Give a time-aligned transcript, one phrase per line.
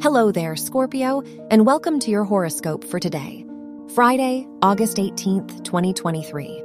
[0.00, 3.44] Hello there, Scorpio, and welcome to your horoscope for today,
[3.96, 6.62] Friday, August 18th, 2023.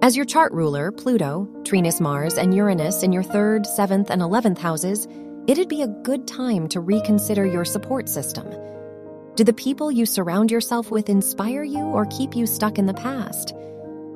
[0.00, 4.56] As your chart ruler, Pluto, trines Mars, and Uranus in your third, seventh, and 11th
[4.56, 5.06] houses,
[5.46, 8.48] it'd be a good time to reconsider your support system.
[9.34, 12.94] Do the people you surround yourself with inspire you or keep you stuck in the
[12.94, 13.52] past?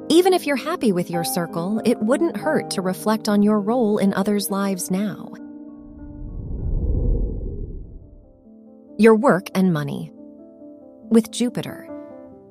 [0.09, 3.99] Even if you're happy with your circle, it wouldn't hurt to reflect on your role
[3.99, 5.35] in others' lives now.
[9.01, 10.11] Your work and money.
[11.09, 11.89] With Jupiter,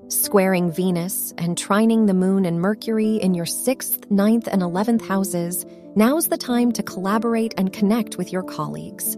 [0.08, 5.66] squaring Venus and trining the moon and Mercury in your 6th, ninth, and 11th houses,
[5.98, 9.18] now's the time to collaborate and connect with your colleagues.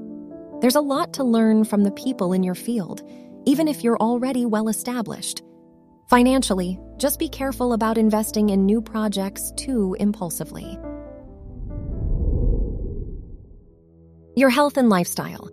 [0.61, 3.07] There's a lot to learn from the people in your field,
[3.45, 5.43] even if you're already well established.
[6.09, 10.79] Financially, just be careful about investing in new projects too impulsively.
[14.35, 15.51] Your health and lifestyle.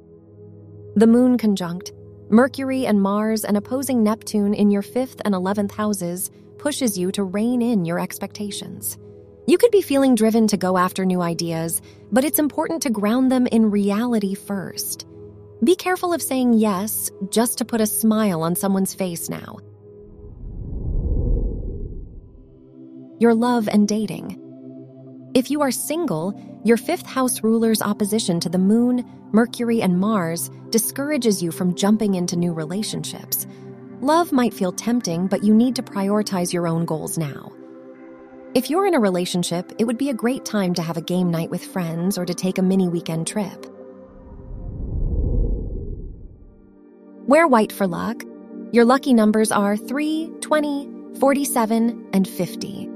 [0.97, 1.92] The moon conjunct,
[2.30, 7.22] Mercury and Mars and opposing Neptune in your 5th and 11th houses pushes you to
[7.22, 8.97] rein in your expectations.
[9.47, 13.30] You could be feeling driven to go after new ideas, but it's important to ground
[13.30, 15.06] them in reality first.
[15.62, 19.58] Be careful of saying yes just to put a smile on someone's face now.
[23.20, 24.45] Your love and dating.
[25.36, 26.32] If you are single,
[26.64, 32.14] your fifth house ruler's opposition to the moon, Mercury, and Mars discourages you from jumping
[32.14, 33.46] into new relationships.
[34.00, 37.52] Love might feel tempting, but you need to prioritize your own goals now.
[38.54, 41.30] If you're in a relationship, it would be a great time to have a game
[41.30, 43.66] night with friends or to take a mini weekend trip.
[47.28, 48.22] Wear white for luck.
[48.72, 50.88] Your lucky numbers are 3, 20,
[51.20, 52.95] 47, and 50.